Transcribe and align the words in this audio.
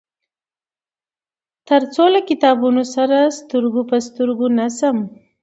تر 1.67 1.81
څو 1.93 2.03
له 2.13 2.21
کتابونه 2.29 2.81
سره 2.95 3.17
سترګو 3.39 3.81
په 3.89 3.97
سترګو 4.07 4.47
نشم. 4.59 4.97